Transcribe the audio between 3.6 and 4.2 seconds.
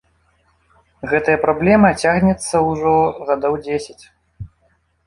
дзесяць.